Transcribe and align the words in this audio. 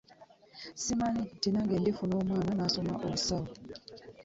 Simanyi 0.83 1.23
nti 1.37 1.49
nange 1.51 1.75
ndifuna 1.81 2.13
omwana 2.21 2.51
n'asoma 2.55 2.93
obusawo. 3.05 3.47